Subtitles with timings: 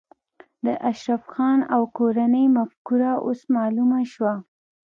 [0.65, 4.33] د اشرف خان او کورنۍ مفکوره اوس معلومه شوه